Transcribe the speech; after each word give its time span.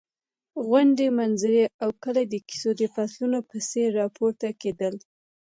غونډۍ، 0.67 1.07
منظرې 1.19 1.63
او 1.83 1.89
کلي 2.03 2.23
د 2.29 2.35
کیسو 2.47 2.69
د 2.81 2.83
فصلونو 2.93 3.39
په 3.49 3.57
څېر 3.69 3.87
راپورته 4.01 4.47
کېدل. 4.61 4.95